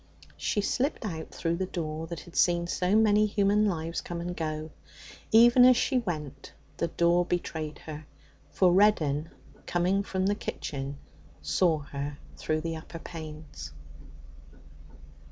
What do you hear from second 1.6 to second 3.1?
door that had seen so